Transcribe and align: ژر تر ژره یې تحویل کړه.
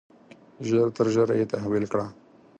ژر 0.67 0.87
تر 0.97 1.07
ژره 1.13 1.35
یې 1.39 1.45
تحویل 1.53 1.85
کړه. 1.91 2.05